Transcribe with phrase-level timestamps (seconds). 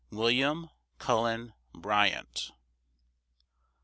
[0.09, 2.49] WILLIAM CULLEN BRYANT.